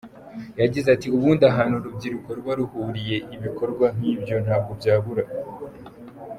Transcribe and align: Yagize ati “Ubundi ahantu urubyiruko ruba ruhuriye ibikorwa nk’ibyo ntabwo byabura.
Yagize 0.61 0.87
ati 0.95 1.07
“Ubundi 1.15 1.43
ahantu 1.51 1.75
urubyiruko 1.77 2.27
ruba 2.37 2.51
ruhuriye 2.59 3.17
ibikorwa 3.35 3.85
nk’ibyo 3.97 4.35
ntabwo 4.45 4.71
byabura. 4.79 5.23